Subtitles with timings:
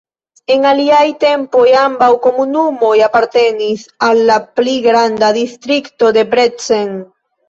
[0.53, 6.89] En aliaj tempoj ambaŭ komunumoj apartenis al la pli granda Distrikto Debrecen.